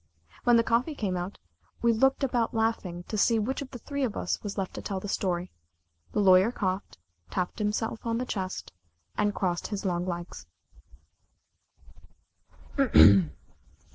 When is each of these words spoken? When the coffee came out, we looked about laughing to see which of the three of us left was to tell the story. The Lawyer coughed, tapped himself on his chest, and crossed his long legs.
When 0.45 0.57
the 0.57 0.63
coffee 0.63 0.95
came 0.95 1.15
out, 1.15 1.37
we 1.83 1.93
looked 1.93 2.23
about 2.23 2.55
laughing 2.55 3.03
to 3.03 3.19
see 3.19 3.37
which 3.37 3.61
of 3.61 3.69
the 3.69 3.77
three 3.77 4.03
of 4.03 4.17
us 4.17 4.39
left 4.43 4.43
was 4.57 4.69
to 4.73 4.81
tell 4.81 4.99
the 4.99 5.07
story. 5.07 5.51
The 6.13 6.19
Lawyer 6.21 6.51
coughed, 6.51 6.97
tapped 7.29 7.59
himself 7.59 8.03
on 8.03 8.17
his 8.17 8.27
chest, 8.27 8.73
and 9.15 9.35
crossed 9.35 9.67
his 9.67 9.85
long 9.85 10.07
legs. 10.07 10.47